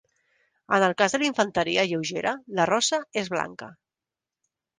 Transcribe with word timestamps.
En 0.77 0.85
el 0.85 0.95
cas 1.01 1.15
de 1.15 1.19
la 1.23 1.27
Infanteria 1.27 1.83
Lleugera, 1.91 2.33
la 2.61 2.67
rosa 2.71 3.01
és 3.23 3.31
blanca. 3.37 3.71